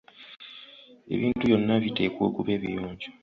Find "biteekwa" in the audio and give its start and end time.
1.83-2.21